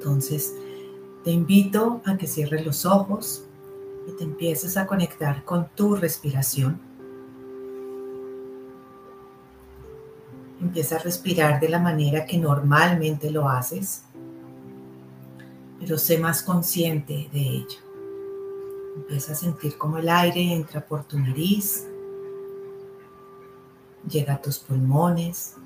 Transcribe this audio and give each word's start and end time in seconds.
Entonces, 0.00 0.54
te 1.24 1.30
invito 1.30 2.00
a 2.06 2.16
que 2.16 2.26
cierres 2.26 2.64
los 2.64 2.86
ojos 2.86 3.44
y 4.08 4.12
te 4.12 4.24
empieces 4.24 4.78
a 4.78 4.86
conectar 4.86 5.44
con 5.44 5.68
tu 5.74 5.94
respiración. 5.94 6.80
Empieza 10.58 10.96
a 10.96 11.00
respirar 11.00 11.60
de 11.60 11.68
la 11.68 11.78
manera 11.78 12.24
que 12.24 12.38
normalmente 12.38 13.30
lo 13.30 13.46
haces, 13.46 14.04
pero 15.78 15.98
sé 15.98 16.16
más 16.16 16.42
consciente 16.42 17.28
de 17.30 17.40
ello. 17.40 17.78
Empieza 18.96 19.32
a 19.32 19.36
sentir 19.36 19.76
cómo 19.76 19.98
el 19.98 20.08
aire 20.08 20.40
entra 20.54 20.80
por 20.80 21.04
tu 21.04 21.18
nariz, 21.18 21.86
llega 24.08 24.34
a 24.34 24.40
tus 24.40 24.58
pulmones, 24.60 25.56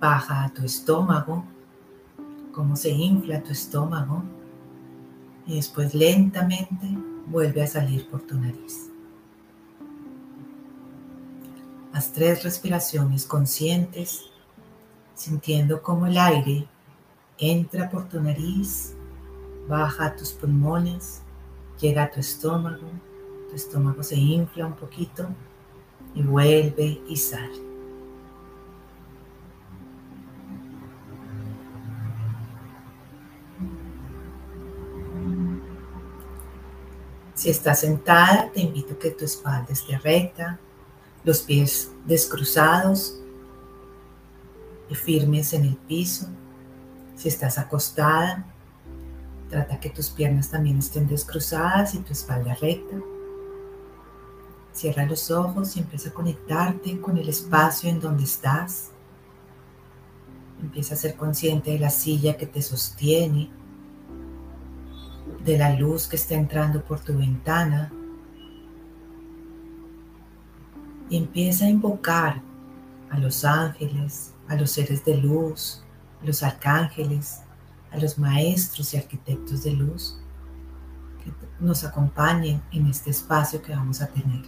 baja 0.00 0.44
a 0.44 0.54
tu 0.54 0.64
estómago, 0.64 1.44
cómo 2.56 2.74
se 2.74 2.88
infla 2.88 3.42
tu 3.42 3.52
estómago 3.52 4.22
y 5.46 5.56
después 5.56 5.94
lentamente 5.94 6.88
vuelve 7.26 7.62
a 7.62 7.66
salir 7.66 8.08
por 8.08 8.22
tu 8.22 8.34
nariz. 8.34 8.90
Haz 11.92 12.14
tres 12.14 12.44
respiraciones 12.44 13.26
conscientes, 13.26 14.22
sintiendo 15.14 15.82
cómo 15.82 16.06
el 16.06 16.16
aire 16.16 16.66
entra 17.36 17.90
por 17.90 18.08
tu 18.08 18.22
nariz, 18.22 18.94
baja 19.68 20.06
a 20.06 20.16
tus 20.16 20.32
pulmones, 20.32 21.20
llega 21.78 22.04
a 22.04 22.10
tu 22.10 22.20
estómago, 22.20 22.88
tu 23.50 23.54
estómago 23.54 24.02
se 24.02 24.16
infla 24.16 24.66
un 24.66 24.76
poquito 24.76 25.28
y 26.14 26.22
vuelve 26.22 27.02
y 27.06 27.16
sale. 27.16 27.65
Si 37.46 37.50
estás 37.50 37.78
sentada, 37.78 38.50
te 38.52 38.60
invito 38.60 38.94
a 38.94 38.98
que 38.98 39.12
tu 39.12 39.24
espalda 39.24 39.72
esté 39.72 39.96
recta, 39.98 40.58
los 41.22 41.42
pies 41.42 41.92
descruzados 42.04 43.20
y 44.90 44.96
firmes 44.96 45.52
en 45.52 45.62
el 45.62 45.76
piso. 45.76 46.26
Si 47.14 47.28
estás 47.28 47.56
acostada, 47.56 48.44
trata 49.48 49.78
que 49.78 49.90
tus 49.90 50.08
piernas 50.08 50.50
también 50.50 50.78
estén 50.78 51.06
descruzadas 51.06 51.94
y 51.94 51.98
tu 51.98 52.12
espalda 52.12 52.52
recta. 52.54 52.96
Cierra 54.72 55.06
los 55.06 55.30
ojos 55.30 55.76
y 55.76 55.78
empieza 55.78 56.08
a 56.08 56.14
conectarte 56.14 57.00
con 57.00 57.16
el 57.16 57.28
espacio 57.28 57.88
en 57.88 58.00
donde 58.00 58.24
estás. 58.24 58.90
Empieza 60.60 60.94
a 60.94 60.98
ser 60.98 61.14
consciente 61.14 61.70
de 61.70 61.78
la 61.78 61.90
silla 61.90 62.36
que 62.36 62.46
te 62.46 62.60
sostiene, 62.60 63.50
de 65.46 65.56
la 65.56 65.72
luz 65.74 66.08
que 66.08 66.16
está 66.16 66.34
entrando 66.34 66.84
por 66.84 66.98
tu 66.98 67.16
ventana 67.16 67.92
y 71.08 71.16
empieza 71.16 71.66
a 71.66 71.68
invocar 71.68 72.42
a 73.10 73.18
los 73.18 73.44
ángeles, 73.44 74.34
a 74.48 74.56
los 74.56 74.72
seres 74.72 75.04
de 75.04 75.16
luz, 75.16 75.84
a 76.20 76.26
los 76.26 76.42
arcángeles, 76.42 77.42
a 77.92 77.98
los 77.98 78.18
maestros 78.18 78.92
y 78.92 78.96
arquitectos 78.96 79.62
de 79.62 79.70
luz 79.70 80.18
que 81.22 81.32
nos 81.60 81.84
acompañen 81.84 82.60
en 82.72 82.88
este 82.88 83.10
espacio 83.10 83.62
que 83.62 83.72
vamos 83.72 84.02
a 84.02 84.08
tener. 84.08 84.42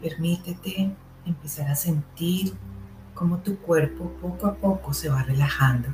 Permítete 0.00 0.94
empezar 1.26 1.68
a 1.68 1.74
sentir 1.74 2.54
cómo 3.20 3.36
tu 3.40 3.58
cuerpo 3.58 4.10
poco 4.18 4.46
a 4.46 4.54
poco 4.54 4.94
se 4.94 5.10
va 5.10 5.22
relajando. 5.22 5.88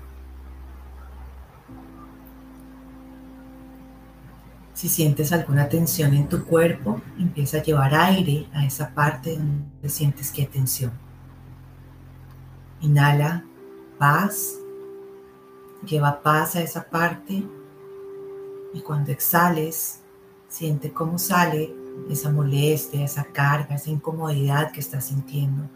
Si 4.72 4.88
sientes 4.88 5.32
alguna 5.32 5.68
tensión 5.68 6.14
en 6.14 6.28
tu 6.28 6.44
cuerpo, 6.44 7.00
empieza 7.18 7.56
a 7.56 7.62
llevar 7.64 7.96
aire 7.96 8.46
a 8.52 8.64
esa 8.64 8.94
parte 8.94 9.36
donde 9.36 9.88
sientes 9.88 10.30
que 10.30 10.42
hay 10.42 10.46
tensión. 10.46 10.92
Inhala 12.80 13.44
paz, 13.98 14.54
lleva 15.84 16.22
paz 16.22 16.54
a 16.54 16.60
esa 16.60 16.88
parte 16.88 17.44
y 18.72 18.80
cuando 18.82 19.10
exhales, 19.10 20.00
siente 20.46 20.92
cómo 20.92 21.18
sale 21.18 21.74
esa 22.08 22.30
molestia, 22.30 23.04
esa 23.04 23.24
carga, 23.24 23.74
esa 23.74 23.90
incomodidad 23.90 24.70
que 24.70 24.78
estás 24.78 25.06
sintiendo 25.06 25.68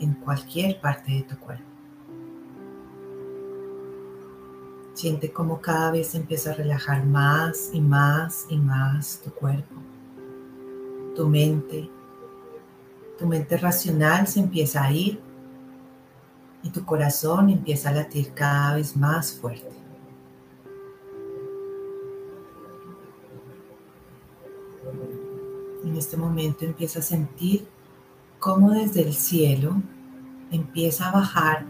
en 0.00 0.14
cualquier 0.14 0.80
parte 0.80 1.12
de 1.12 1.22
tu 1.22 1.38
cuerpo. 1.38 1.64
Siente 4.94 5.32
cómo 5.32 5.60
cada 5.60 5.92
vez 5.92 6.14
empieza 6.14 6.50
a 6.50 6.54
relajar 6.54 7.06
más 7.06 7.70
y 7.72 7.80
más 7.80 8.46
y 8.50 8.56
más 8.56 9.20
tu 9.22 9.30
cuerpo, 9.30 9.76
tu 11.14 11.28
mente. 11.28 11.88
Tu 13.18 13.26
mente 13.26 13.56
racional 13.56 14.26
se 14.26 14.40
empieza 14.40 14.84
a 14.84 14.92
ir 14.92 15.20
y 16.62 16.70
tu 16.70 16.84
corazón 16.84 17.50
empieza 17.50 17.90
a 17.90 17.92
latir 17.92 18.32
cada 18.32 18.74
vez 18.76 18.96
más 18.96 19.32
fuerte. 19.32 19.74
En 25.84 25.96
este 25.96 26.16
momento 26.16 26.64
empieza 26.64 26.98
a 26.98 27.02
sentir 27.02 27.66
cómo 28.40 28.70
desde 28.70 29.02
el 29.02 29.12
cielo 29.12 29.82
empieza 30.50 31.08
a 31.08 31.12
bajar 31.12 31.66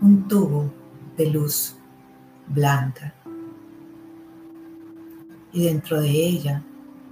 un 0.00 0.26
tubo 0.26 0.72
de 1.18 1.26
luz 1.30 1.76
blanca. 2.46 3.14
Y 5.52 5.64
dentro 5.64 6.00
de 6.00 6.08
ella 6.08 6.64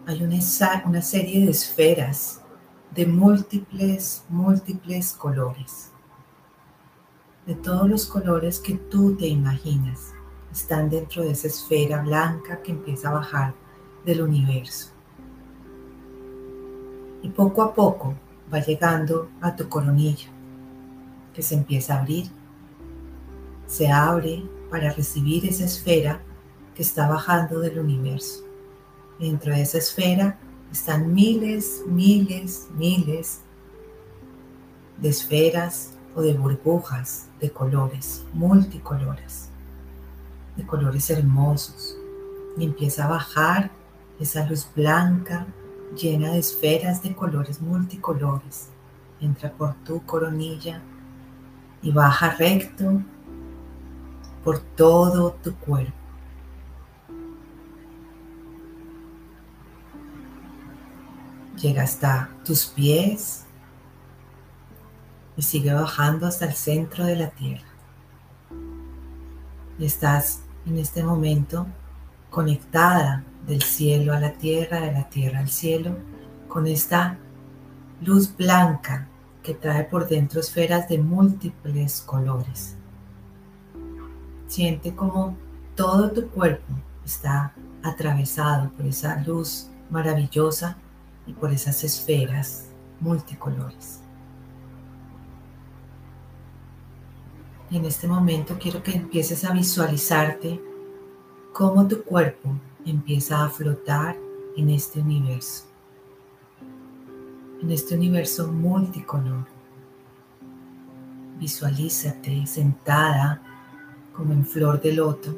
hay 0.07 0.23
una, 0.23 0.39
una 0.87 1.03
serie 1.03 1.45
de 1.45 1.51
esferas 1.51 2.43
de 2.95 3.07
múltiples, 3.07 4.25
múltiples 4.31 5.13
colores. 5.13 5.93
De 7.45 7.55
todos 7.55 7.89
los 7.89 8.07
colores 8.07 8.59
que 8.61 8.75
tú 8.75 9.15
te 9.15 9.27
imaginas 9.27 10.15
están 10.51 10.89
dentro 10.89 11.23
de 11.23 11.33
esa 11.33 11.49
esfera 11.49 12.01
blanca 12.01 12.63
que 12.63 12.73
empieza 12.73 13.11
a 13.11 13.15
bajar 13.15 13.55
del 14.07 14.23
universo 14.23 14.96
y 17.27 17.31
poco 17.31 17.61
a 17.63 17.75
poco 17.75 18.15
va 18.55 18.61
llegando 18.61 19.29
a 19.41 19.57
tu 19.57 19.69
coronilla, 19.69 20.29
que 21.35 21.43
se 21.43 21.57
empieza 21.57 21.95
a 21.95 21.99
abrir. 21.99 22.31
Se 23.67 23.91
abre 23.91 24.45
para 24.71 24.93
recibir 24.93 25.45
esa 25.45 25.65
esfera 25.65 26.21
que 26.77 26.83
está 26.83 27.09
bajando 27.09 27.59
del 27.59 27.81
universo. 27.81 28.45
Dentro 29.19 29.53
de 29.53 29.63
esa 29.63 29.79
esfera 29.79 30.39
están 30.71 31.13
miles, 31.13 31.83
miles, 31.89 32.69
miles 32.77 33.41
de 34.99 35.09
esferas 35.09 35.95
o 36.15 36.23
de 36.23 36.33
burbujas 36.33 37.27
de 37.41 37.51
colores, 37.51 38.25
multicolores, 38.35 39.49
de 40.57 40.65
colores 40.65 41.11
hermosos. 41.11 41.97
Y 42.57 42.65
empieza 42.67 43.07
a 43.07 43.09
bajar 43.09 43.73
esa 44.21 44.47
luz 44.47 44.69
blanca 44.77 45.45
llena 45.95 46.33
de 46.33 46.39
esferas 46.39 47.03
de 47.03 47.15
colores 47.15 47.61
multicolores. 47.61 48.69
Entra 49.21 49.53
por 49.53 49.75
tu 49.85 50.05
coronilla 50.05 50.83
y 51.83 51.93
baja 51.93 52.31
recto 52.31 53.03
por 54.43 54.59
todo 54.59 55.33
tu 55.43 55.55
cuerpo. 55.57 55.93
Llega 61.57 61.83
hasta 61.83 62.31
tus 62.45 62.67
pies 62.67 63.45
y 65.37 65.43
sigue 65.43 65.73
bajando 65.73 66.27
hasta 66.27 66.47
el 66.47 66.55
centro 66.55 67.05
de 67.05 67.17
la 67.17 67.31
tierra. 67.31 67.67
Estás 69.79 70.43
en 70.67 70.79
este 70.79 71.03
momento 71.03 71.67
conectada 72.31 73.25
del 73.47 73.63
cielo 73.63 74.13
a 74.13 74.21
la 74.21 74.33
tierra, 74.33 74.81
de 74.81 74.93
la 74.93 75.09
tierra 75.09 75.41
al 75.41 75.49
cielo, 75.49 75.97
con 76.49 76.67
esta 76.67 77.19
luz 78.01 78.37
blanca 78.37 79.09
que 79.43 79.55
trae 79.55 79.85
por 79.85 80.09
dentro 80.09 80.41
esferas 80.41 80.89
de 80.89 80.99
múltiples 80.99 82.01
colores. 82.01 82.77
Siente 84.49 84.95
como 84.95 85.37
todo 85.75 86.11
tu 86.11 86.29
cuerpo 86.31 86.75
está 87.05 87.55
atravesado 87.83 88.71
por 88.71 88.87
esa 88.87 89.23
luz 89.23 89.69
maravillosa 89.91 90.77
y 91.27 91.33
por 91.33 91.53
esas 91.53 91.85
esferas 91.85 92.67
multicolores. 93.01 94.01
En 97.71 97.85
este 97.85 98.07
momento 98.07 98.57
quiero 98.61 98.83
que 98.83 98.93
empieces 98.93 99.45
a 99.45 99.53
visualizarte 99.53 100.61
cómo 101.57 101.89
tu 101.89 102.03
cuerpo 102.03 102.51
empieza 102.85 103.43
a 103.43 103.49
flotar 103.49 104.15
en 104.59 104.69
este 104.69 105.01
universo, 105.01 105.65
en 107.63 107.71
este 107.71 107.95
universo 107.95 108.47
multicolor, 108.49 109.47
visualízate 111.39 112.47
sentada 112.47 113.41
como 114.15 114.35
en 114.35 114.45
flor 114.45 114.83
de 114.83 114.93
loto, 114.93 115.35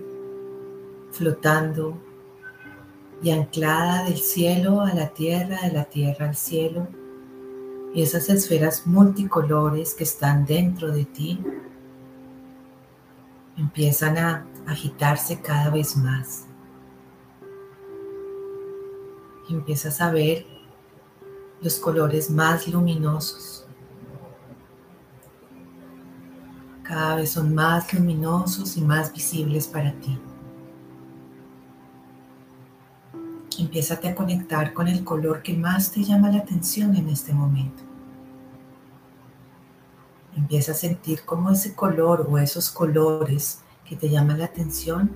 flotando 1.12 1.96
y 3.22 3.30
anclada 3.30 4.02
del 4.02 4.18
cielo 4.18 4.80
a 4.80 4.92
la 4.94 5.10
tierra, 5.10 5.60
de 5.62 5.72
la 5.72 5.84
tierra 5.84 6.30
al 6.30 6.34
cielo, 6.34 6.88
y 7.94 8.02
esas 8.02 8.28
esferas 8.28 8.88
multicolores 8.88 9.94
que 9.94 10.02
están 10.02 10.44
dentro 10.46 10.90
de 10.90 11.04
ti 11.04 11.38
empiezan 13.56 14.18
a 14.18 14.44
agitarse 14.68 15.40
cada 15.40 15.70
vez 15.70 15.96
más. 15.96 16.44
Empiezas 19.48 20.00
a 20.00 20.10
ver 20.10 20.46
los 21.62 21.78
colores 21.78 22.30
más 22.30 22.68
luminosos. 22.68 23.66
Cada 26.82 27.16
vez 27.16 27.32
son 27.32 27.54
más 27.54 27.92
luminosos 27.94 28.76
y 28.76 28.82
más 28.82 29.12
visibles 29.12 29.66
para 29.66 29.92
ti. 30.00 30.18
Empiezate 33.58 34.08
a 34.08 34.14
conectar 34.14 34.72
con 34.72 34.86
el 34.86 35.02
color 35.02 35.42
que 35.42 35.54
más 35.54 35.90
te 35.90 36.04
llama 36.04 36.30
la 36.30 36.38
atención 36.38 36.94
en 36.94 37.08
este 37.08 37.32
momento. 37.32 37.82
Empieza 40.36 40.72
a 40.72 40.74
sentir 40.74 41.22
cómo 41.24 41.50
ese 41.50 41.74
color 41.74 42.26
o 42.30 42.38
esos 42.38 42.70
colores 42.70 43.62
que 43.88 43.96
te 43.96 44.08
llaman 44.10 44.38
la 44.38 44.44
atención 44.46 45.10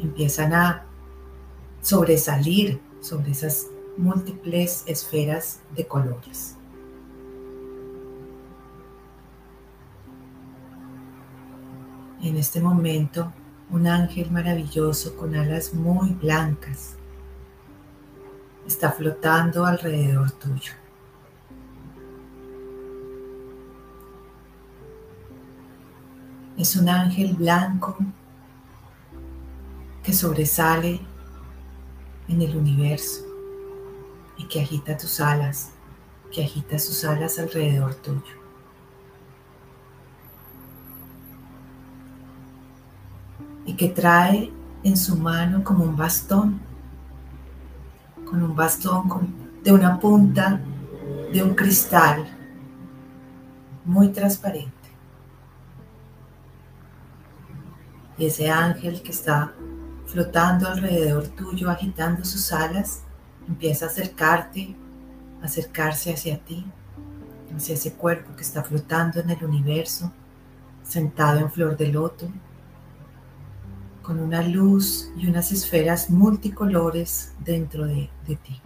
empiezan 0.00 0.52
a 0.52 0.84
sobresalir 1.80 2.80
sobre 3.00 3.30
esas 3.30 3.68
múltiples 3.96 4.84
esferas 4.86 5.60
de 5.74 5.86
colores. 5.86 6.56
En 12.22 12.36
este 12.36 12.60
momento, 12.60 13.32
un 13.70 13.86
ángel 13.86 14.30
maravilloso 14.30 15.16
con 15.16 15.34
alas 15.34 15.72
muy 15.72 16.10
blancas 16.10 16.96
está 18.66 18.90
flotando 18.90 19.64
alrededor 19.64 20.32
tuyo. 20.32 20.72
Es 26.56 26.76
un 26.76 26.88
ángel 26.88 27.34
blanco 27.34 27.96
que 30.02 30.12
sobresale 30.12 31.00
en 32.28 32.40
el 32.40 32.56
universo 32.56 33.22
y 34.38 34.44
que 34.48 34.60
agita 34.60 34.96
tus 34.96 35.20
alas, 35.20 35.70
que 36.32 36.44
agita 36.44 36.78
sus 36.78 37.04
alas 37.04 37.38
alrededor 37.38 37.94
tuyo. 37.96 38.22
Y 43.64 43.74
que 43.74 43.88
trae 43.88 44.52
en 44.82 44.96
su 44.96 45.16
mano 45.16 45.62
como 45.64 45.84
un 45.84 45.96
bastón 45.96 46.60
con 48.26 48.42
un 48.42 48.54
bastón 48.54 49.34
de 49.62 49.72
una 49.72 49.98
punta 49.98 50.60
de 51.32 51.42
un 51.42 51.54
cristal 51.54 52.26
muy 53.84 54.08
transparente. 54.08 54.75
Y 58.18 58.26
ese 58.26 58.50
ángel 58.50 59.02
que 59.02 59.12
está 59.12 59.52
flotando 60.06 60.68
alrededor 60.68 61.28
tuyo, 61.28 61.70
agitando 61.70 62.24
sus 62.24 62.52
alas, 62.52 63.02
empieza 63.46 63.86
a 63.86 63.88
acercarte, 63.88 64.74
acercarse 65.42 66.12
hacia 66.12 66.38
ti, 66.38 66.64
hacia 67.54 67.74
ese 67.74 67.92
cuerpo 67.92 68.34
que 68.34 68.42
está 68.42 68.62
flotando 68.62 69.20
en 69.20 69.30
el 69.30 69.44
universo, 69.44 70.12
sentado 70.82 71.40
en 71.40 71.50
flor 71.50 71.76
de 71.76 71.88
loto, 71.88 72.28
con 74.02 74.20
una 74.20 74.40
luz 74.40 75.10
y 75.16 75.26
unas 75.26 75.50
esferas 75.50 76.10
multicolores 76.10 77.32
dentro 77.44 77.86
de, 77.86 78.08
ti. 78.26 78.60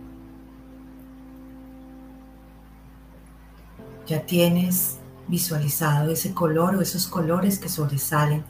Ya 4.07 4.27
tienes 4.27 4.99
visualizado 5.29 6.11
ese 6.11 6.35
color 6.35 6.77
o 6.77 6.83
esos 6.83 7.07
colores 7.07 7.59
que 7.59 7.71
sobresalen 7.71 8.45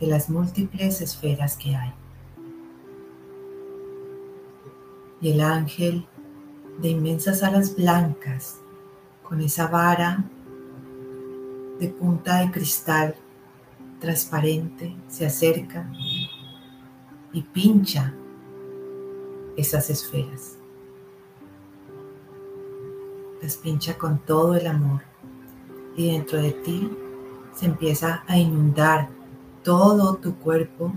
de 0.00 0.06
las 0.06 0.28
múltiples 0.28 1.00
esferas 1.00 1.56
que 1.56 1.74
hay. 1.74 1.92
Y 5.20 5.30
el 5.30 5.40
ángel 5.40 6.06
de 6.80 6.90
inmensas 6.90 7.42
alas 7.42 7.74
blancas 7.74 8.60
con 9.22 9.40
esa 9.40 9.66
vara 9.66 10.24
de 11.80 11.88
punta 11.88 12.40
de 12.40 12.50
cristal 12.50 13.14
transparente 14.00 14.94
se 15.08 15.26
acerca 15.26 15.90
y 17.32 17.42
pincha 17.42 18.14
esas 19.56 19.90
esferas. 19.90 20.58
Las 23.42 23.56
pincha 23.56 23.96
con 23.96 24.18
todo 24.18 24.54
el 24.54 24.66
amor 24.66 25.02
y 25.96 26.12
dentro 26.12 26.40
de 26.40 26.52
ti 26.52 26.90
se 27.54 27.66
empieza 27.66 28.22
a 28.26 28.38
inundar 28.38 29.08
todo 29.66 30.14
tu 30.14 30.36
cuerpo 30.36 30.92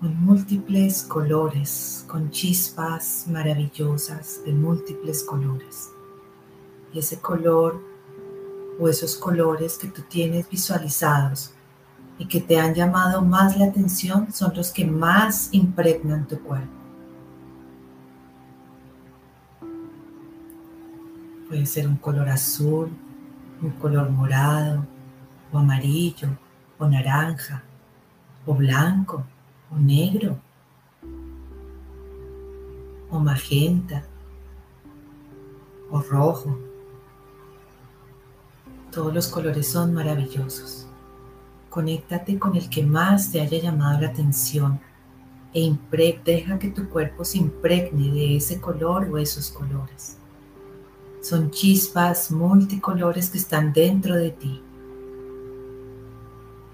con 0.00 0.24
múltiples 0.24 1.04
colores, 1.04 2.04
con 2.08 2.32
chispas 2.32 3.26
maravillosas 3.28 4.40
de 4.44 4.52
múltiples 4.52 5.22
colores. 5.22 5.88
Y 6.92 6.98
ese 6.98 7.20
color 7.20 7.80
o 8.80 8.88
esos 8.88 9.14
colores 9.14 9.78
que 9.78 9.86
tú 9.86 10.02
tienes 10.02 10.50
visualizados 10.50 11.52
y 12.18 12.26
que 12.26 12.40
te 12.40 12.58
han 12.58 12.74
llamado 12.74 13.22
más 13.22 13.56
la 13.56 13.66
atención 13.66 14.32
son 14.32 14.52
los 14.56 14.72
que 14.72 14.84
más 14.84 15.50
impregnan 15.52 16.26
tu 16.26 16.40
cuerpo. 16.40 16.72
Puede 21.48 21.66
ser 21.66 21.86
un 21.86 21.98
color 21.98 22.28
azul, 22.28 22.90
un 23.62 23.70
color 23.78 24.10
morado, 24.10 24.84
o 25.52 25.58
amarillo, 25.58 26.30
o 26.78 26.86
naranja, 26.86 27.62
o 28.46 28.54
blanco, 28.54 29.24
o 29.70 29.76
negro, 29.76 30.38
o 33.10 33.18
magenta, 33.18 34.04
o 35.90 36.00
rojo. 36.00 36.58
Todos 38.92 39.14
los 39.14 39.28
colores 39.28 39.68
son 39.68 39.94
maravillosos. 39.94 40.86
Conéctate 41.70 42.38
con 42.38 42.56
el 42.56 42.68
que 42.68 42.82
más 42.82 43.30
te 43.30 43.40
haya 43.40 43.60
llamado 43.60 44.00
la 44.00 44.08
atención 44.08 44.80
e 45.54 45.76
deja 46.24 46.58
que 46.58 46.70
tu 46.70 46.88
cuerpo 46.88 47.24
se 47.24 47.38
impregne 47.38 48.10
de 48.12 48.36
ese 48.36 48.60
color 48.60 49.08
o 49.10 49.18
esos 49.18 49.50
colores. 49.50 50.16
Son 51.22 51.50
chispas 51.50 52.30
multicolores 52.30 53.30
que 53.30 53.38
están 53.38 53.72
dentro 53.72 54.14
de 54.14 54.30
ti. 54.30 54.62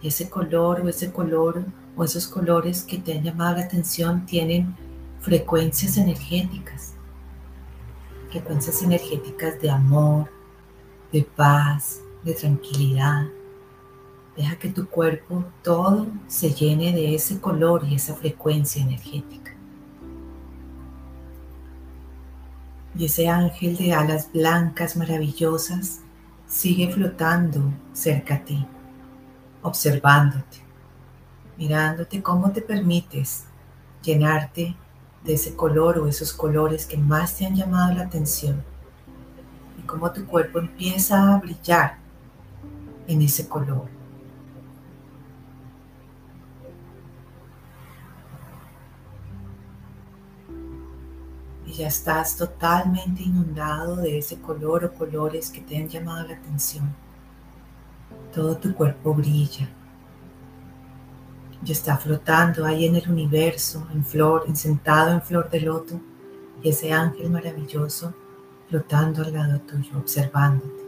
Ese 0.04 0.28
color 0.28 0.80
o 0.80 0.88
ese 0.88 1.12
color 1.12 1.64
o 1.96 2.04
esos 2.04 2.26
colores 2.26 2.82
que 2.82 2.98
te 2.98 3.16
han 3.16 3.24
llamado 3.24 3.56
la 3.56 3.64
atención 3.64 4.26
tienen 4.26 4.76
frecuencias 5.20 5.96
energéticas. 5.96 6.94
Frecuencias 8.30 8.82
energéticas 8.82 9.60
de 9.60 9.70
amor, 9.70 10.28
de 11.12 11.22
paz, 11.22 12.00
de 12.24 12.34
tranquilidad, 12.34 13.26
Deja 14.36 14.56
que 14.56 14.68
tu 14.68 14.88
cuerpo 14.88 15.44
todo 15.62 16.08
se 16.26 16.50
llene 16.52 16.92
de 16.92 17.14
ese 17.14 17.40
color 17.40 17.84
y 17.88 17.94
esa 17.94 18.14
frecuencia 18.14 18.82
energética. 18.82 19.52
Y 22.96 23.04
ese 23.04 23.28
ángel 23.28 23.76
de 23.76 23.92
alas 23.92 24.30
blancas 24.32 24.96
maravillosas 24.96 26.00
sigue 26.48 26.90
flotando 26.92 27.60
cerca 27.92 28.36
a 28.36 28.44
ti, 28.44 28.66
observándote, 29.64 30.58
mirándote 31.56 32.22
cómo 32.22 32.52
te 32.52 32.62
permites 32.62 33.46
llenarte 34.02 34.76
de 35.24 35.34
ese 35.34 35.56
color 35.56 35.98
o 35.98 36.06
esos 36.06 36.32
colores 36.32 36.86
que 36.86 36.96
más 36.96 37.36
te 37.36 37.46
han 37.46 37.56
llamado 37.56 37.94
la 37.94 38.02
atención 38.02 38.62
y 39.78 39.82
cómo 39.82 40.12
tu 40.12 40.24
cuerpo 40.26 40.60
empieza 40.60 41.34
a 41.34 41.38
brillar 41.38 41.98
en 43.08 43.22
ese 43.22 43.48
color. 43.48 43.88
ya 51.76 51.88
estás 51.88 52.36
totalmente 52.36 53.24
inundado 53.24 53.96
de 53.96 54.18
ese 54.18 54.40
color 54.40 54.84
o 54.84 54.94
colores 54.94 55.50
que 55.50 55.60
te 55.60 55.76
han 55.76 55.88
llamado 55.88 56.28
la 56.28 56.34
atención. 56.34 56.94
Todo 58.34 58.56
tu 58.56 58.74
cuerpo 58.74 59.14
brilla. 59.14 59.68
Ya 61.62 61.72
está 61.72 61.96
flotando 61.96 62.66
ahí 62.66 62.84
en 62.84 62.96
el 62.96 63.08
universo, 63.08 63.86
en 63.94 64.04
flor, 64.04 64.44
sentado 64.56 65.12
en 65.12 65.22
flor 65.22 65.48
de 65.50 65.60
loto, 65.60 66.00
y 66.62 66.68
ese 66.68 66.92
ángel 66.92 67.30
maravilloso 67.30 68.12
flotando 68.68 69.22
al 69.22 69.32
lado 69.32 69.60
tuyo, 69.60 69.96
observándote. 69.96 70.82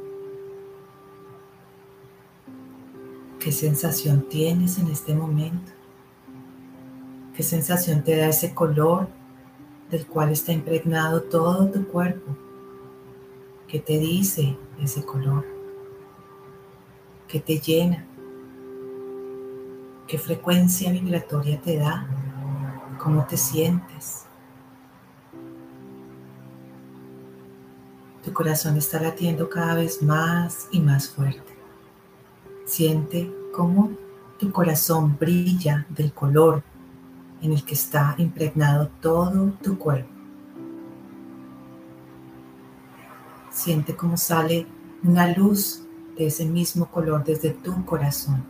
¿Qué 3.38 3.52
sensación 3.52 4.26
tienes 4.28 4.78
en 4.78 4.88
este 4.88 5.14
momento? 5.14 5.70
¿Qué 7.36 7.44
sensación 7.44 8.02
te 8.02 8.16
da 8.16 8.28
ese 8.28 8.54
color 8.54 9.08
del 9.90 10.04
cual 10.06 10.32
está 10.32 10.52
impregnado 10.52 11.22
todo 11.22 11.70
tu 11.70 11.86
cuerpo? 11.86 12.36
¿Qué 13.68 13.78
te 13.78 13.98
dice 13.98 14.56
ese 14.82 15.04
color? 15.04 15.55
¿Qué 17.28 17.40
te 17.40 17.58
llena? 17.58 18.04
¿Qué 20.06 20.16
frecuencia 20.16 20.92
vibratoria 20.92 21.60
te 21.60 21.76
da? 21.76 22.06
¿Cómo 22.98 23.26
te 23.26 23.36
sientes? 23.36 24.26
Tu 28.24 28.32
corazón 28.32 28.76
está 28.76 29.00
latiendo 29.00 29.48
cada 29.48 29.74
vez 29.74 30.02
más 30.02 30.68
y 30.70 30.80
más 30.80 31.08
fuerte. 31.08 31.56
Siente 32.64 33.32
cómo 33.52 33.90
tu 34.38 34.52
corazón 34.52 35.16
brilla 35.18 35.84
del 35.88 36.12
color 36.12 36.62
en 37.42 37.52
el 37.52 37.64
que 37.64 37.74
está 37.74 38.14
impregnado 38.18 38.88
todo 39.00 39.52
tu 39.62 39.76
cuerpo. 39.76 40.10
Siente 43.50 43.96
cómo 43.96 44.16
sale 44.16 44.66
una 45.02 45.32
luz 45.36 45.85
de 46.16 46.26
ese 46.26 46.44
mismo 46.44 46.86
color 46.86 47.24
desde 47.24 47.50
tu 47.50 47.84
corazón. 47.84 48.44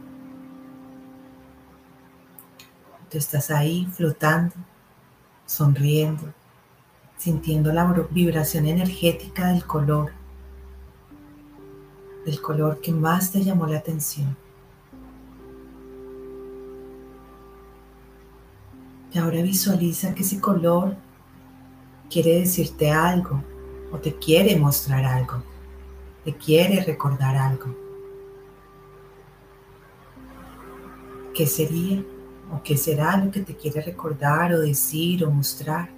Tú 3.11 3.19
estás 3.19 3.51
ahí 3.51 3.87
flotando, 3.93 4.55
sonriendo, 5.47 6.33
sintiendo 7.17 7.73
la 7.73 7.85
vibración 8.11 8.67
energética 8.67 9.49
del 9.49 9.65
color, 9.65 10.13
del 12.25 12.41
color 12.41 12.81
que 12.81 12.93
más 12.93 13.33
te 13.33 13.43
llamó 13.43 13.67
la 13.67 13.79
atención. 13.79 14.37
Y 19.13 19.19
ahora 19.19 19.41
visualiza 19.41 20.15
que 20.15 20.23
ese 20.23 20.41
color 20.41 20.97
quiere 22.11 22.41
decirte 22.41 22.91
algo 22.91 23.43
o 23.93 23.99
te 23.99 24.15
quiere 24.15 24.57
mostrar 24.57 25.05
algo, 25.05 25.43
te 26.27 26.35
quiere 26.35 26.83
recordar 26.83 27.37
algo. 27.37 27.67
¿Qué 31.33 31.47
sería 31.47 32.03
o 32.53 32.61
qué 32.65 32.77
será 32.77 33.17
lo 33.17 33.31
que 33.31 33.43
te 33.43 33.55
quiere 33.55 33.81
recordar 33.81 34.53
o 34.53 34.59
decir 34.59 35.25
o 35.25 35.31
mostrar? 35.31 35.89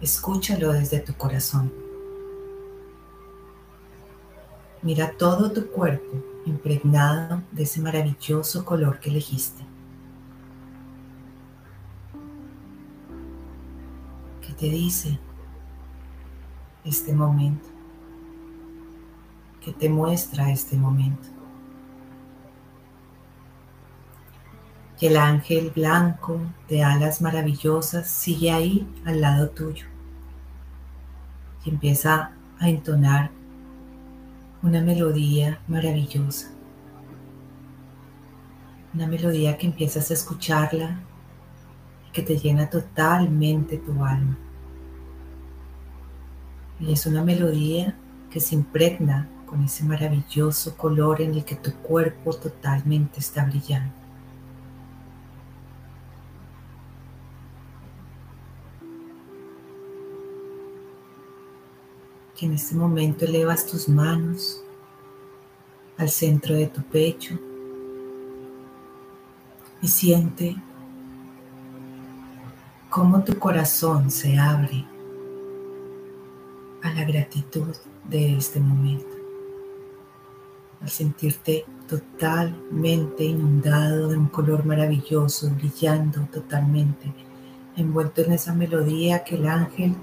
Escúchalo 0.00 0.72
desde 0.72 0.98
tu 0.98 1.14
corazón. 1.14 1.72
Mira 4.82 5.12
todo 5.16 5.52
tu 5.52 5.68
cuerpo 5.68 6.16
impregnado 6.46 7.42
de 7.52 7.62
ese 7.62 7.80
maravilloso 7.80 8.64
color 8.64 8.98
que 8.98 9.10
elegiste. 9.10 9.64
¿Qué 14.40 14.52
te 14.54 14.66
dice 14.66 15.20
este 16.84 17.12
momento? 17.14 17.68
¿Qué 19.60 19.72
te 19.72 19.88
muestra 19.88 20.50
este 20.50 20.76
momento? 20.76 21.28
Y 25.00 25.06
el 25.06 25.16
ángel 25.16 25.70
blanco 25.74 26.40
de 26.68 26.82
alas 26.82 27.20
maravillosas 27.20 28.08
sigue 28.08 28.50
ahí 28.50 28.88
al 29.04 29.20
lado 29.20 29.50
tuyo 29.50 29.86
y 31.64 31.70
empieza 31.70 32.32
a 32.58 32.68
entonar 32.68 33.30
una 34.62 34.80
melodía 34.80 35.60
maravillosa. 35.68 36.50
Una 38.94 39.06
melodía 39.06 39.58
que 39.58 39.66
empiezas 39.66 40.10
a 40.10 40.14
escucharla 40.14 41.00
y 42.08 42.12
que 42.12 42.22
te 42.22 42.38
llena 42.38 42.70
totalmente 42.70 43.78
tu 43.78 43.92
alma. 44.04 44.38
Y 46.80 46.92
es 46.92 47.06
una 47.06 47.22
melodía 47.22 47.96
que 48.30 48.40
se 48.40 48.54
impregna 48.54 49.28
con 49.46 49.62
ese 49.62 49.84
maravilloso 49.84 50.76
color 50.76 51.20
en 51.20 51.34
el 51.34 51.44
que 51.44 51.54
tu 51.54 51.72
cuerpo 51.74 52.32
totalmente 52.34 53.20
está 53.20 53.44
brillando. 53.44 54.04
que 62.36 62.46
en 62.46 62.54
este 62.54 62.74
momento 62.74 63.24
elevas 63.24 63.64
tus 63.64 63.88
manos 63.88 64.60
al 65.96 66.08
centro 66.08 66.56
de 66.56 66.66
tu 66.66 66.82
pecho 66.82 67.38
y 69.80 69.86
siente 69.86 70.56
cómo 72.90 73.22
tu 73.22 73.38
corazón 73.38 74.10
se 74.10 74.36
abre 74.36 74.84
a 76.84 76.92
la 76.92 77.04
gratitud 77.04 77.74
de 78.04 78.36
este 78.36 78.60
momento. 78.60 79.16
Al 80.82 80.90
sentirte 80.90 81.64
totalmente 81.88 83.24
inundado 83.24 84.08
de 84.08 84.18
un 84.18 84.28
color 84.28 84.66
maravilloso, 84.66 85.50
brillando 85.56 86.20
totalmente, 86.30 87.10
envuelto 87.76 88.20
en 88.20 88.32
esa 88.32 88.52
melodía 88.52 89.24
que 89.24 89.36
el 89.36 89.48
ángel 89.48 89.96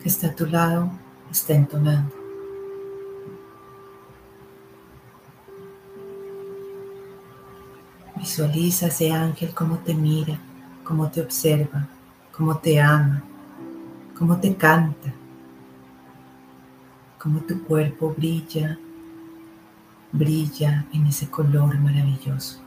que 0.00 0.08
está 0.08 0.28
a 0.28 0.36
tu 0.36 0.46
lado 0.46 0.92
está 1.28 1.54
entonando. 1.54 2.14
Visualiza 8.16 8.86
ese 8.86 9.10
ángel 9.10 9.52
cómo 9.52 9.78
te 9.78 9.94
mira, 9.94 10.38
cómo 10.84 11.10
te 11.10 11.20
observa, 11.20 11.88
cómo 12.30 12.58
te 12.58 12.80
ama, 12.80 13.24
cómo 14.16 14.38
te 14.38 14.54
canta, 14.54 15.14
cómo 17.20 17.40
tu 17.40 17.62
cuerpo 17.64 18.14
brilla, 18.16 18.78
brilla 20.10 20.86
en 20.94 21.06
ese 21.06 21.28
color 21.28 21.78
maravilloso. 21.78 22.62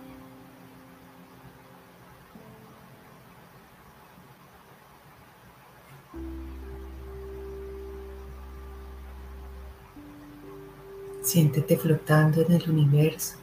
Siéntete 11.24 11.75
flotando 11.77 12.41
en 12.41 12.51
el 12.51 12.69
universo 12.69 13.38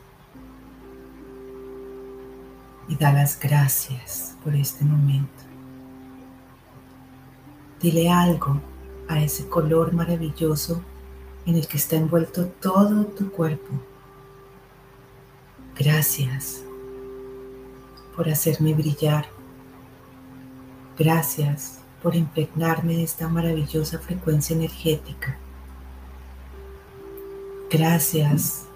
y 2.87 2.95
da 2.95 3.13
las 3.13 3.41
gracias 3.41 4.37
por 4.45 4.55
este 4.55 4.85
momento. 4.85 5.43
Dile 7.81 8.09
algo 8.11 8.61
a 9.09 9.21
ese 9.21 9.49
color 9.49 9.93
maravilloso 9.93 10.85
en 11.47 11.57
el 11.57 11.67
que 11.67 11.77
está 11.77 11.97
envuelto 11.97 12.47
todo 12.47 13.07
tu 13.07 13.31
cuerpo. 13.31 13.69
Gracias 15.79 16.63
por 18.15 18.29
hacerme 18.29 18.75
brillar. 18.75 19.27
Gracias 20.99 21.79
por 22.03 22.15
impregnarme 22.15 22.97
de 22.97 23.05
esta 23.05 23.29
maravillosa 23.29 23.99
frecuencia 23.99 24.55
energética. 24.55 25.39
Gracias, 27.71 28.67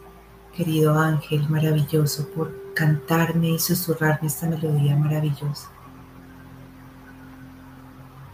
querido 0.57 0.99
ángel 0.99 1.49
maravilloso, 1.49 2.29
por 2.31 2.55
cantarme 2.75 3.51
y 3.51 3.59
susurrarme 3.59 4.29
esta 4.29 4.47
melodía 4.47 4.97
maravillosa. 4.97 5.69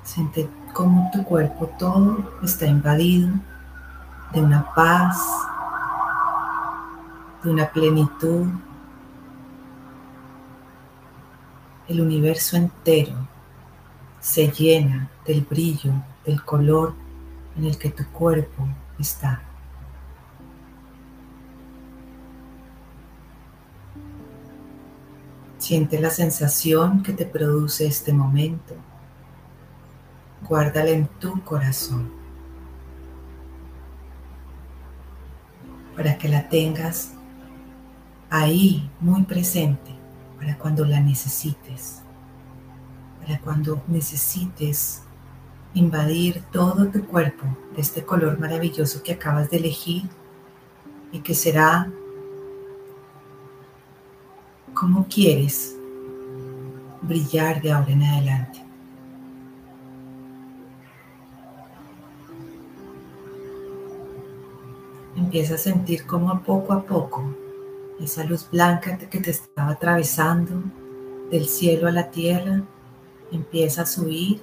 Siente 0.04 0.48
cómo 0.72 1.10
tu 1.12 1.24
cuerpo 1.24 1.70
todo 1.78 2.38
está 2.42 2.66
invadido 2.66 3.30
de 4.32 4.40
una 4.40 4.72
paz, 4.74 5.18
de 7.42 7.50
una 7.50 7.70
plenitud. 7.70 8.46
El 11.88 12.00
universo 12.00 12.56
entero 12.56 13.14
se 14.20 14.48
llena 14.48 15.10
del 15.26 15.40
brillo, 15.40 15.92
del 16.24 16.44
color 16.44 16.94
en 17.56 17.64
el 17.64 17.76
que 17.76 17.90
tu 17.90 18.04
cuerpo 18.12 18.68
está. 18.98 19.42
Siente 25.58 26.00
la 26.00 26.10
sensación 26.10 27.02
que 27.02 27.12
te 27.12 27.26
produce 27.26 27.86
este 27.86 28.12
momento. 28.12 28.74
Guárdala 30.48 30.90
en 30.90 31.06
tu 31.06 31.42
corazón 31.44 32.19
para 36.00 36.16
que 36.16 36.30
la 36.30 36.48
tengas 36.48 37.12
ahí 38.30 38.88
muy 39.00 39.22
presente 39.24 39.90
para 40.38 40.56
cuando 40.56 40.86
la 40.86 40.98
necesites, 40.98 42.00
para 43.20 43.38
cuando 43.40 43.82
necesites 43.86 45.02
invadir 45.74 46.42
todo 46.50 46.88
tu 46.88 47.04
cuerpo 47.04 47.44
de 47.76 47.82
este 47.82 48.02
color 48.02 48.38
maravilloso 48.38 49.02
que 49.02 49.12
acabas 49.12 49.50
de 49.50 49.58
elegir 49.58 50.04
y 51.12 51.18
que 51.18 51.34
será 51.34 51.92
como 54.72 55.06
quieres 55.06 55.76
brillar 57.02 57.60
de 57.60 57.72
ahora 57.72 57.92
en 57.92 58.02
adelante. 58.04 58.59
Empieza 65.20 65.54
a 65.54 65.58
sentir 65.58 66.06
como 66.06 66.42
poco 66.42 66.72
a 66.72 66.82
poco 66.82 67.22
esa 68.00 68.24
luz 68.24 68.48
blanca 68.50 68.96
que 68.96 69.20
te 69.20 69.30
estaba 69.30 69.72
atravesando 69.72 70.62
del 71.30 71.44
cielo 71.44 71.86
a 71.88 71.92
la 71.92 72.10
tierra 72.10 72.62
empieza 73.30 73.82
a 73.82 73.86
subir 73.86 74.40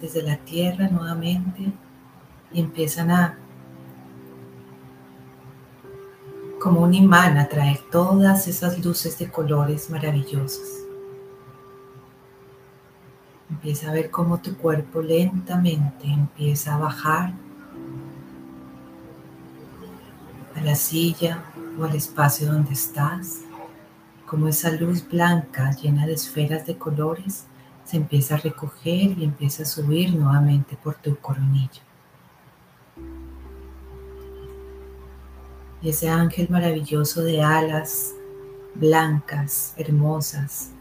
desde 0.00 0.22
la 0.22 0.36
tierra 0.38 0.88
nuevamente 0.88 1.72
y 2.52 2.60
empiezan 2.60 3.10
a 3.12 3.38
como 6.60 6.80
un 6.82 6.92
imán 6.92 7.38
a 7.38 7.48
traer 7.48 7.78
todas 7.90 8.48
esas 8.48 8.84
luces 8.84 9.16
de 9.18 9.30
colores 9.30 9.88
maravillosos. 9.90 10.66
Empieza 13.48 13.88
a 13.88 13.92
ver 13.92 14.10
cómo 14.10 14.38
tu 14.38 14.56
cuerpo 14.56 15.00
lentamente 15.00 16.08
empieza 16.08 16.74
a 16.74 16.78
bajar 16.78 17.47
la 20.68 20.74
silla 20.74 21.42
o 21.78 21.84
al 21.84 21.96
espacio 21.96 22.52
donde 22.52 22.74
estás, 22.74 23.38
como 24.26 24.48
esa 24.48 24.70
luz 24.72 25.08
blanca 25.08 25.70
llena 25.70 26.06
de 26.06 26.12
esferas 26.12 26.66
de 26.66 26.76
colores 26.76 27.46
se 27.86 27.96
empieza 27.96 28.34
a 28.34 28.38
recoger 28.38 29.16
y 29.18 29.24
empieza 29.24 29.62
a 29.62 29.66
subir 29.66 30.14
nuevamente 30.14 30.76
por 30.76 30.96
tu 30.96 31.16
coronilla. 31.16 31.80
Ese 35.82 36.10
ángel 36.10 36.50
maravilloso 36.50 37.22
de 37.22 37.40
alas 37.40 38.12
blancas, 38.74 39.72
hermosas, 39.78 40.72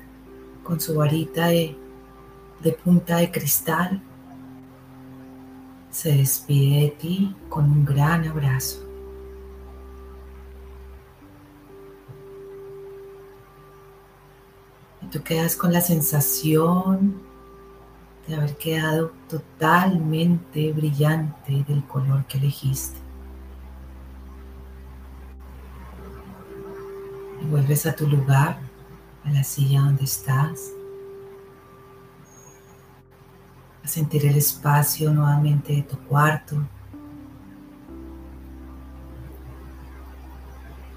con 0.65 0.81
su 0.81 0.95
varita 0.95 1.47
de, 1.47 1.77
de 2.61 2.71
punta 2.73 3.15
de 3.17 3.31
cristal, 3.31 4.01
se 5.91 6.17
despide 6.17 6.81
de 6.81 6.89
ti 6.89 7.35
con 7.47 7.71
un 7.71 7.85
gran 7.85 8.27
abrazo. 8.27 8.86
Tú 15.11 15.23
quedas 15.23 15.55
con 15.55 15.71
la 15.71 15.81
sensación 15.81 17.21
de 18.27 18.35
haber 18.35 18.57
quedado 18.57 19.13
totalmente 19.29 20.73
brillante 20.73 21.63
del 21.67 21.83
color 21.85 22.25
que 22.25 22.37
elegiste. 22.37 22.97
Y 27.41 27.45
vuelves 27.45 27.85
a 27.85 27.95
tu 27.95 28.07
lugar, 28.07 28.59
a 29.23 29.31
la 29.31 29.43
silla 29.43 29.81
donde 29.81 30.03
estás. 30.03 30.71
A 33.83 33.87
sentir 33.87 34.25
el 34.25 34.35
espacio 34.35 35.13
nuevamente 35.13 35.73
de 35.73 35.83
tu 35.83 35.97
cuarto. 35.99 36.57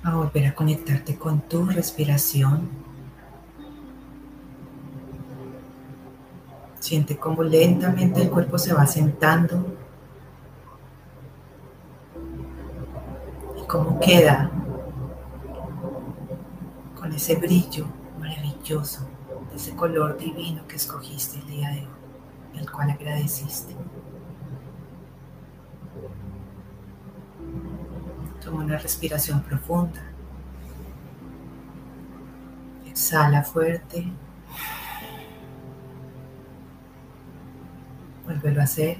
A 0.02 0.14
volver 0.16 0.46
a 0.46 0.54
conectarte 0.54 1.16
con 1.16 1.42
tu 1.42 1.66
respiración. 1.66 2.89
Siente 6.90 7.16
cómo 7.16 7.44
lentamente 7.44 8.20
el 8.20 8.30
cuerpo 8.30 8.58
se 8.58 8.74
va 8.74 8.84
sentando 8.84 9.64
y 13.56 13.64
cómo 13.68 14.00
queda 14.00 14.50
con 16.98 17.12
ese 17.12 17.36
brillo 17.36 17.86
maravilloso, 18.18 19.06
ese 19.54 19.76
color 19.76 20.18
divino 20.18 20.66
que 20.66 20.74
escogiste 20.74 21.38
el 21.38 21.46
día 21.46 21.68
de 21.68 21.78
hoy, 21.82 22.58
el 22.58 22.68
cual 22.68 22.90
agradeciste. 22.90 23.76
Toma 28.44 28.64
una 28.64 28.78
respiración 28.78 29.42
profunda. 29.42 30.02
Exhala 32.84 33.44
fuerte. 33.44 34.12
Vuelve 38.42 38.60
a 38.60 38.64
hacer. 38.64 38.98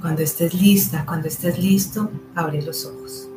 Cuando 0.00 0.22
estés 0.22 0.54
lista, 0.54 1.04
cuando 1.04 1.28
estés 1.28 1.58
listo, 1.58 2.10
abre 2.34 2.62
los 2.62 2.86
ojos. 2.86 3.28